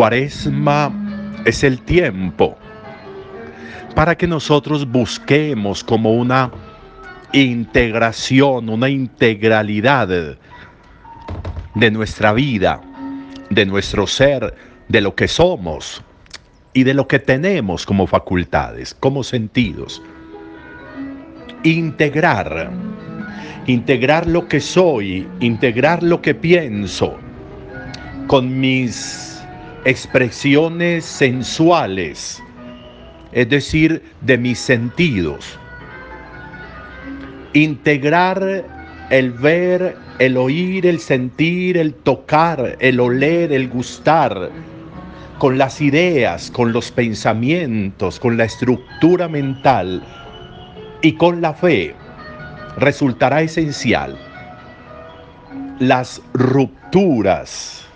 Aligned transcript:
Cuaresma 0.00 0.90
es 1.44 1.62
el 1.62 1.82
tiempo 1.82 2.56
para 3.94 4.16
que 4.16 4.26
nosotros 4.26 4.90
busquemos 4.90 5.84
como 5.84 6.14
una 6.14 6.50
integración, 7.34 8.70
una 8.70 8.88
integralidad 8.88 10.08
de 11.74 11.90
nuestra 11.90 12.32
vida, 12.32 12.80
de 13.50 13.66
nuestro 13.66 14.06
ser, 14.06 14.54
de 14.88 15.02
lo 15.02 15.14
que 15.14 15.28
somos 15.28 16.02
y 16.72 16.84
de 16.84 16.94
lo 16.94 17.06
que 17.06 17.18
tenemos 17.18 17.84
como 17.84 18.06
facultades, 18.06 18.94
como 18.94 19.22
sentidos. 19.22 20.00
Integrar, 21.62 22.70
integrar 23.66 24.26
lo 24.26 24.48
que 24.48 24.60
soy, 24.60 25.28
integrar 25.40 26.02
lo 26.02 26.22
que 26.22 26.34
pienso 26.34 27.18
con 28.28 28.58
mis 28.58 29.29
expresiones 29.84 31.04
sensuales, 31.04 32.42
es 33.32 33.48
decir, 33.48 34.02
de 34.20 34.38
mis 34.38 34.58
sentidos. 34.58 35.58
Integrar 37.52 38.64
el 39.10 39.32
ver, 39.32 39.96
el 40.18 40.36
oír, 40.36 40.86
el 40.86 41.00
sentir, 41.00 41.76
el 41.76 41.94
tocar, 41.94 42.76
el 42.78 43.00
oler, 43.00 43.52
el 43.52 43.68
gustar, 43.68 44.50
con 45.38 45.56
las 45.56 45.80
ideas, 45.80 46.50
con 46.50 46.72
los 46.72 46.92
pensamientos, 46.92 48.20
con 48.20 48.36
la 48.36 48.44
estructura 48.44 49.26
mental 49.26 50.04
y 51.00 51.14
con 51.14 51.40
la 51.40 51.54
fe, 51.54 51.94
resultará 52.76 53.40
esencial. 53.40 54.18
Las 55.78 56.20
rupturas, 56.34 57.86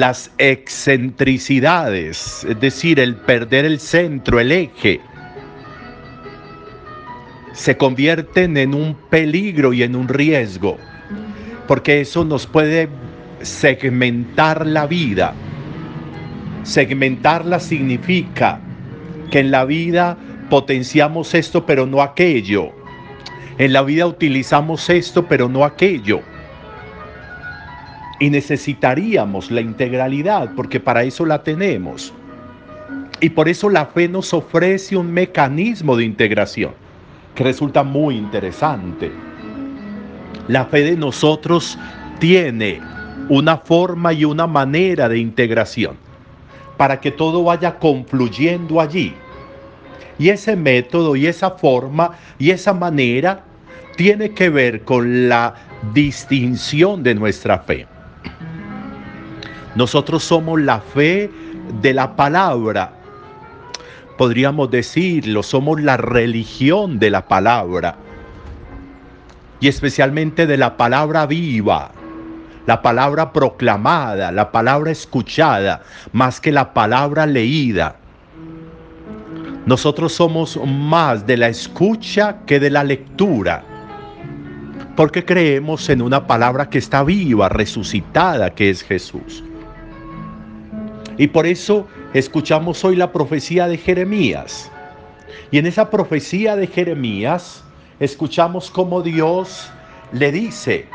las 0.00 0.32
excentricidades, 0.38 2.44
es 2.48 2.60
decir, 2.60 2.98
el 2.98 3.16
perder 3.16 3.64
el 3.64 3.78
centro, 3.78 4.40
el 4.40 4.50
eje, 4.50 5.00
se 7.52 7.76
convierten 7.76 8.56
en 8.56 8.74
un 8.74 8.96
peligro 9.08 9.72
y 9.72 9.84
en 9.84 9.94
un 9.94 10.08
riesgo, 10.08 10.78
porque 11.68 12.00
eso 12.00 12.24
nos 12.24 12.46
puede 12.46 12.88
segmentar 13.42 14.66
la 14.66 14.86
vida. 14.86 15.32
Segmentarla 16.64 17.60
significa 17.60 18.60
que 19.30 19.38
en 19.40 19.52
la 19.52 19.64
vida 19.64 20.16
potenciamos 20.50 21.34
esto 21.34 21.66
pero 21.66 21.86
no 21.86 22.02
aquello. 22.02 22.72
En 23.58 23.72
la 23.72 23.82
vida 23.82 24.06
utilizamos 24.06 24.90
esto 24.90 25.28
pero 25.28 25.48
no 25.48 25.64
aquello. 25.64 26.20
Y 28.20 28.30
necesitaríamos 28.30 29.50
la 29.50 29.60
integralidad 29.60 30.50
porque 30.54 30.80
para 30.80 31.02
eso 31.02 31.26
la 31.26 31.42
tenemos. 31.42 32.12
Y 33.20 33.30
por 33.30 33.48
eso 33.48 33.68
la 33.70 33.86
fe 33.86 34.08
nos 34.08 34.32
ofrece 34.34 34.96
un 34.96 35.12
mecanismo 35.12 35.96
de 35.96 36.04
integración 36.04 36.72
que 37.34 37.44
resulta 37.44 37.82
muy 37.82 38.16
interesante. 38.16 39.10
La 40.48 40.66
fe 40.66 40.82
de 40.82 40.96
nosotros 40.96 41.78
tiene 42.18 42.80
una 43.28 43.56
forma 43.56 44.12
y 44.12 44.24
una 44.24 44.46
manera 44.46 45.08
de 45.08 45.18
integración 45.18 45.96
para 46.76 47.00
que 47.00 47.10
todo 47.10 47.44
vaya 47.44 47.78
confluyendo 47.78 48.80
allí. 48.80 49.14
Y 50.18 50.28
ese 50.28 50.54
método 50.54 51.16
y 51.16 51.26
esa 51.26 51.52
forma 51.52 52.12
y 52.38 52.50
esa 52.50 52.72
manera 52.72 53.44
tiene 53.96 54.30
que 54.30 54.50
ver 54.50 54.82
con 54.82 55.28
la 55.28 55.54
distinción 55.92 57.02
de 57.02 57.14
nuestra 57.14 57.58
fe. 57.60 57.86
Nosotros 59.74 60.22
somos 60.22 60.60
la 60.60 60.80
fe 60.80 61.30
de 61.80 61.94
la 61.94 62.14
palabra 62.16 63.04
podríamos 64.16 64.70
decirlo, 64.70 65.42
somos 65.42 65.80
la 65.80 65.96
religión 65.96 66.98
de 66.98 67.10
la 67.10 67.26
palabra 67.26 67.96
y 69.60 69.68
especialmente 69.68 70.46
de 70.46 70.56
la 70.56 70.76
palabra 70.76 71.26
viva, 71.26 71.90
la 72.66 72.82
palabra 72.82 73.32
proclamada, 73.32 74.30
la 74.32 74.52
palabra 74.52 74.90
escuchada, 74.90 75.82
más 76.12 76.40
que 76.40 76.52
la 76.52 76.72
palabra 76.72 77.26
leída. 77.26 77.96
Nosotros 79.66 80.12
somos 80.12 80.60
más 80.66 81.26
de 81.26 81.38
la 81.38 81.48
escucha 81.48 82.38
que 82.46 82.60
de 82.60 82.70
la 82.70 82.84
lectura, 82.84 83.64
porque 84.96 85.24
creemos 85.24 85.88
en 85.88 86.02
una 86.02 86.26
palabra 86.26 86.68
que 86.68 86.78
está 86.78 87.02
viva, 87.02 87.48
resucitada, 87.48 88.50
que 88.50 88.70
es 88.70 88.82
Jesús. 88.82 89.42
Y 91.16 91.28
por 91.28 91.46
eso 91.46 91.86
escuchamos 92.12 92.84
hoy 92.84 92.96
la 92.96 93.12
profecía 93.12 93.68
de 93.68 93.78
Jeremías. 93.78 94.70
Y 95.50 95.58
en 95.58 95.66
esa 95.66 95.90
profecía 95.90 96.56
de 96.56 96.66
Jeremías 96.66 97.62
escuchamos 98.00 98.70
cómo 98.70 99.02
Dios 99.02 99.70
le 100.12 100.32
dice 100.32 100.88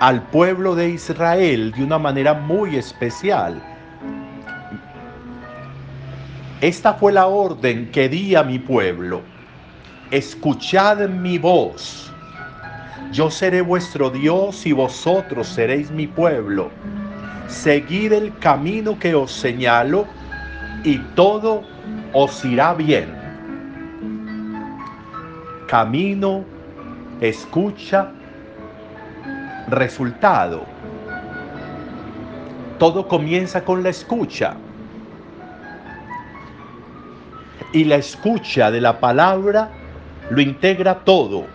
al 0.00 0.22
pueblo 0.28 0.74
de 0.74 0.90
Israel 0.90 1.72
de 1.72 1.84
una 1.84 1.98
manera 1.98 2.34
muy 2.34 2.76
especial. 2.76 3.62
Esta 6.60 6.94
fue 6.94 7.12
la 7.12 7.26
orden 7.26 7.90
que 7.90 8.08
di 8.08 8.34
a 8.34 8.42
mi 8.42 8.58
pueblo. 8.58 9.20
Escuchad 10.10 11.08
mi 11.08 11.38
voz. 11.38 12.10
Yo 13.12 13.30
seré 13.30 13.60
vuestro 13.60 14.10
Dios 14.10 14.66
y 14.66 14.72
vosotros 14.72 15.46
seréis 15.48 15.90
mi 15.90 16.06
pueblo. 16.06 16.70
Seguid 17.48 18.12
el 18.12 18.36
camino 18.38 18.98
que 18.98 19.14
os 19.14 19.32
señalo 19.32 20.06
y 20.84 20.98
todo 21.16 21.64
os 22.12 22.44
irá 22.44 22.74
bien. 22.74 23.08
Camino, 25.66 26.44
escucha, 27.22 28.10
resultado. 29.68 30.66
Todo 32.78 33.08
comienza 33.08 33.64
con 33.64 33.82
la 33.82 33.88
escucha. 33.88 34.54
Y 37.72 37.84
la 37.84 37.96
escucha 37.96 38.70
de 38.70 38.82
la 38.82 39.00
palabra 39.00 39.70
lo 40.28 40.42
integra 40.42 40.96
todo. 40.96 41.46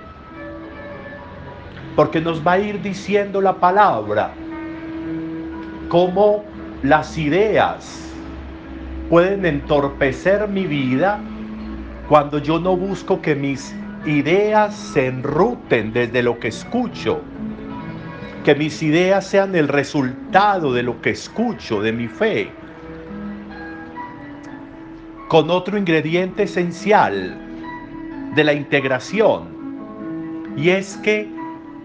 Porque 1.96 2.20
nos 2.20 2.46
va 2.46 2.54
a 2.54 2.60
ir 2.60 2.82
diciendo 2.82 3.40
la 3.42 3.54
palabra 3.54 4.34
cómo 5.94 6.44
las 6.82 7.20
ideas 7.20 8.12
pueden 9.12 9.46
entorpecer 9.46 10.48
mi 10.48 10.66
vida 10.66 11.20
cuando 12.10 12.40
yo 12.40 12.60
no 12.60 12.76
busco 12.76 13.22
que 13.22 13.36
mis 13.36 13.76
ideas 14.04 14.74
se 14.76 15.06
enruten 15.06 15.94
desde 15.94 16.24
lo 16.24 16.40
que 16.40 16.48
escucho, 16.48 17.22
que 18.44 18.56
mis 18.56 18.82
ideas 18.82 19.28
sean 19.28 19.54
el 19.54 19.68
resultado 19.68 20.74
de 20.74 20.82
lo 20.82 21.00
que 21.00 21.12
escucho, 21.12 21.80
de 21.80 21.92
mi 21.92 22.08
fe, 22.08 22.50
con 25.28 25.52
otro 25.52 25.78
ingrediente 25.78 26.42
esencial 26.42 27.38
de 28.34 28.44
la 28.44 28.54
integración, 28.54 29.44
y 30.58 30.70
es 30.70 30.98
que 30.98 31.30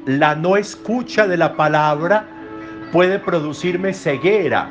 la 0.07 0.35
no 0.35 0.57
escucha 0.57 1.27
de 1.27 1.37
la 1.37 1.55
palabra 1.59 2.38
puede 2.93 3.19
producirme 3.19 3.93
ceguera, 3.93 4.71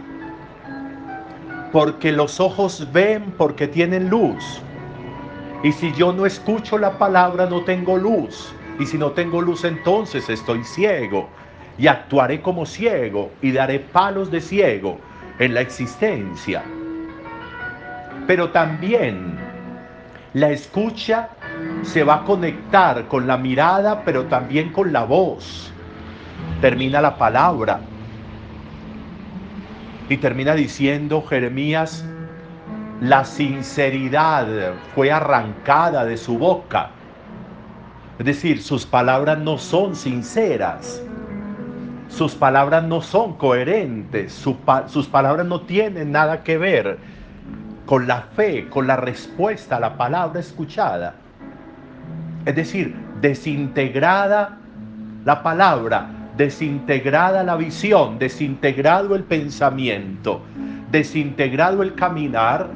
porque 1.71 2.11
los 2.11 2.39
ojos 2.39 2.87
ven 2.91 3.33
porque 3.37 3.67
tienen 3.67 4.09
luz. 4.09 4.61
Y 5.63 5.71
si 5.71 5.91
yo 5.93 6.13
no 6.13 6.25
escucho 6.25 6.77
la 6.77 6.97
palabra, 6.97 7.47
no 7.47 7.63
tengo 7.63 7.97
luz. 7.97 8.53
Y 8.79 8.85
si 8.85 8.97
no 8.97 9.11
tengo 9.11 9.41
luz, 9.41 9.63
entonces 9.63 10.29
estoy 10.29 10.63
ciego. 10.63 11.29
Y 11.77 11.87
actuaré 11.87 12.41
como 12.41 12.65
ciego 12.65 13.31
y 13.41 13.51
daré 13.51 13.79
palos 13.79 14.31
de 14.31 14.41
ciego 14.41 14.97
en 15.39 15.53
la 15.53 15.61
existencia. 15.61 16.63
Pero 18.25 18.49
también 18.49 19.37
la 20.33 20.49
escucha 20.49 21.29
se 21.81 22.03
va 22.03 22.15
a 22.15 22.23
conectar 22.23 23.07
con 23.07 23.27
la 23.27 23.37
mirada, 23.37 24.03
pero 24.03 24.25
también 24.25 24.71
con 24.71 24.93
la 24.93 25.03
voz. 25.03 25.71
Termina 26.61 27.01
la 27.01 27.17
palabra 27.17 27.79
y 30.09 30.17
termina 30.17 30.53
diciendo 30.55 31.21
Jeremías, 31.21 32.05
la 33.01 33.25
sinceridad 33.25 34.73
fue 34.95 35.11
arrancada 35.11 36.05
de 36.05 36.17
su 36.17 36.37
boca. 36.37 36.91
Es 38.17 38.25
decir, 38.25 38.63
sus 38.63 38.85
palabras 38.85 39.37
no 39.37 39.57
son 39.57 39.95
sinceras. 39.95 41.03
Sus 42.07 42.33
palabras 42.33 42.83
no 42.83 43.01
son 43.01 43.33
coherentes. 43.37 44.33
sus 44.33 45.07
palabras 45.07 45.45
no 45.45 45.61
tienen 45.61 46.11
nada 46.11 46.43
que 46.43 46.57
ver 46.57 46.97
con 47.85 48.07
la 48.07 48.21
fe, 48.21 48.67
con 48.69 48.87
la 48.87 48.95
respuesta 48.95 49.77
a 49.77 49.79
la 49.79 49.97
palabra 49.97 50.39
escuchada. 50.39 51.15
Es 52.45 52.55
decir, 52.55 52.95
desintegrada 53.21 54.57
la 55.25 55.43
palabra 55.43 56.16
desintegrada 56.37 57.43
la 57.43 57.55
visión, 57.57 58.19
desintegrado 58.19 59.15
el 59.15 59.23
pensamiento, 59.23 60.41
desintegrado 60.91 61.81
el 61.81 61.95
caminar, 61.95 62.69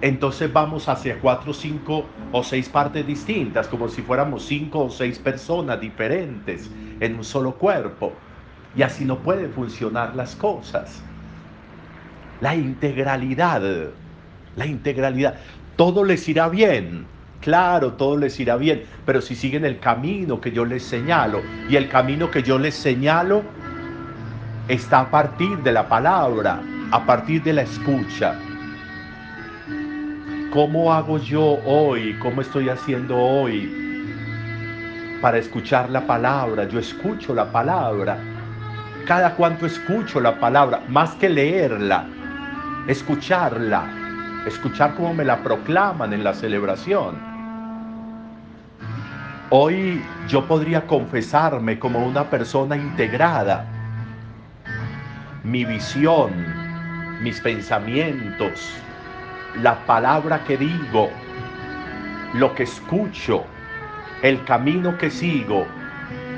entonces 0.00 0.50
vamos 0.52 0.88
hacia 0.88 1.18
cuatro, 1.20 1.52
cinco 1.52 2.06
o 2.32 2.42
seis 2.44 2.68
partes 2.68 3.06
distintas, 3.06 3.66
como 3.66 3.88
si 3.88 4.02
fuéramos 4.02 4.44
cinco 4.44 4.84
o 4.84 4.90
seis 4.90 5.18
personas 5.18 5.80
diferentes 5.80 6.70
en 7.00 7.16
un 7.16 7.24
solo 7.24 7.52
cuerpo. 7.56 8.12
Y 8.76 8.82
así 8.82 9.04
no 9.04 9.18
pueden 9.18 9.52
funcionar 9.52 10.14
las 10.14 10.36
cosas. 10.36 11.02
La 12.40 12.54
integralidad, 12.54 13.62
la 14.56 14.66
integralidad, 14.66 15.34
todo 15.76 16.04
les 16.04 16.26
irá 16.28 16.48
bien. 16.48 17.04
Claro, 17.40 17.94
todo 17.94 18.18
les 18.18 18.38
irá 18.38 18.56
bien, 18.56 18.84
pero 19.06 19.22
si 19.22 19.34
siguen 19.34 19.64
el 19.64 19.78
camino 19.78 20.42
que 20.42 20.52
yo 20.52 20.66
les 20.66 20.82
señalo, 20.82 21.40
y 21.70 21.76
el 21.76 21.88
camino 21.88 22.30
que 22.30 22.42
yo 22.42 22.58
les 22.58 22.74
señalo 22.74 23.42
está 24.68 25.00
a 25.00 25.10
partir 25.10 25.56
de 25.58 25.72
la 25.72 25.88
palabra, 25.88 26.60
a 26.90 27.06
partir 27.06 27.42
de 27.42 27.54
la 27.54 27.62
escucha. 27.62 28.34
¿Cómo 30.52 30.92
hago 30.92 31.16
yo 31.16 31.58
hoy? 31.64 32.14
¿Cómo 32.18 32.42
estoy 32.42 32.68
haciendo 32.68 33.16
hoy 33.16 33.72
para 35.22 35.38
escuchar 35.38 35.88
la 35.88 36.06
palabra? 36.06 36.68
Yo 36.68 36.78
escucho 36.78 37.34
la 37.34 37.50
palabra. 37.50 38.18
Cada 39.06 39.34
cuanto 39.34 39.64
escucho 39.64 40.20
la 40.20 40.38
palabra, 40.38 40.82
más 40.88 41.14
que 41.14 41.30
leerla, 41.30 42.04
escucharla, 42.86 43.84
escuchar 44.46 44.94
cómo 44.94 45.14
me 45.14 45.24
la 45.24 45.42
proclaman 45.42 46.12
en 46.12 46.22
la 46.22 46.34
celebración. 46.34 47.29
Hoy 49.52 50.00
yo 50.28 50.46
podría 50.46 50.86
confesarme 50.86 51.76
como 51.76 52.06
una 52.06 52.30
persona 52.30 52.76
integrada. 52.76 53.66
Mi 55.42 55.64
visión, 55.64 56.30
mis 57.20 57.40
pensamientos, 57.40 58.72
la 59.60 59.84
palabra 59.86 60.44
que 60.44 60.56
digo, 60.56 61.10
lo 62.34 62.54
que 62.54 62.62
escucho, 62.62 63.42
el 64.22 64.44
camino 64.44 64.96
que 64.96 65.10
sigo, 65.10 65.66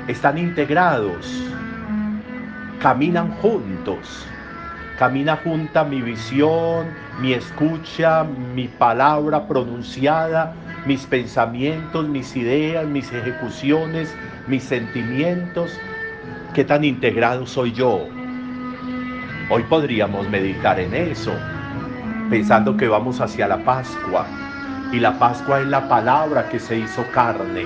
están 0.07 0.39
integrados, 0.39 1.39
caminan 2.81 3.29
juntos. 3.33 4.27
Camina 4.97 5.37
junta 5.37 5.83
mi 5.83 6.03
visión, 6.03 6.85
mi 7.19 7.33
escucha, 7.33 8.23
mi 8.23 8.67
palabra 8.67 9.47
pronunciada, 9.47 10.53
mis 10.85 11.07
pensamientos, 11.07 12.07
mis 12.07 12.35
ideas, 12.35 12.85
mis 12.85 13.11
ejecuciones, 13.11 14.15
mis 14.45 14.63
sentimientos. 14.63 15.71
¿Qué 16.53 16.63
tan 16.63 16.83
integrado 16.83 17.47
soy 17.47 17.71
yo? 17.71 18.05
Hoy 19.49 19.63
podríamos 19.63 20.29
meditar 20.29 20.79
en 20.79 20.93
eso, 20.93 21.33
pensando 22.29 22.77
que 22.77 22.87
vamos 22.87 23.19
hacia 23.19 23.47
la 23.47 23.57
Pascua. 23.57 24.27
Y 24.91 24.99
la 24.99 25.17
Pascua 25.17 25.61
es 25.61 25.67
la 25.67 25.89
palabra 25.89 26.49
que 26.49 26.59
se 26.59 26.77
hizo 26.77 27.03
carne 27.11 27.65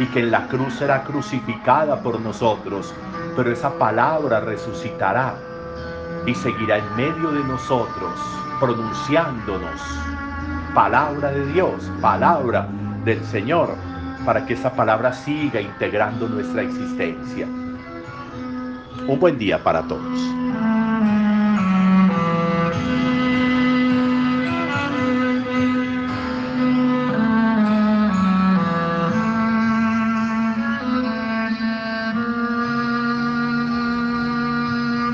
y 0.00 0.06
que 0.06 0.18
en 0.18 0.32
la 0.32 0.48
cruz 0.48 0.74
será 0.74 1.04
crucificada 1.04 2.02
por 2.02 2.20
nosotros, 2.20 2.92
pero 3.36 3.52
esa 3.52 3.78
palabra 3.78 4.40
resucitará 4.40 5.36
y 6.26 6.34
seguirá 6.34 6.78
en 6.78 6.96
medio 6.96 7.30
de 7.30 7.44
nosotros, 7.44 8.12
pronunciándonos 8.58 9.80
palabra 10.74 11.32
de 11.32 11.46
Dios, 11.52 11.90
palabra 12.00 12.68
del 13.04 13.22
Señor, 13.24 13.74
para 14.24 14.46
que 14.46 14.54
esa 14.54 14.70
palabra 14.72 15.12
siga 15.12 15.60
integrando 15.60 16.28
nuestra 16.28 16.62
existencia. 16.62 17.46
Un 19.06 19.18
buen 19.18 19.38
día 19.38 19.62
para 19.62 19.82
todos. 19.82 20.49